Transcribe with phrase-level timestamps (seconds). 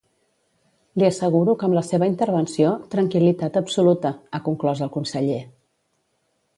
[1.01, 5.41] "Li asseguro que amb la seva intervenció, tranquil·litat absoluta", ha conclòs el conseller.